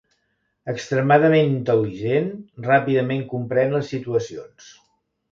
Extremadament 0.71 1.49
intel·ligent, 1.57 2.31
ràpidament 2.69 3.21
comprèn 3.35 3.75
les 3.77 3.91
situacions. 3.93 4.71